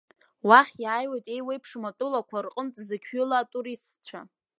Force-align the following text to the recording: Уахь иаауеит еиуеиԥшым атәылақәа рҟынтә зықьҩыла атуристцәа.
Уахь 0.47 0.73
иаауеит 0.83 1.25
еиуеиԥшым 1.33 1.83
атәылақәа 1.89 2.37
рҟынтә 2.45 2.79
зықьҩыла 2.87 3.37
атуристцәа. 3.39 4.19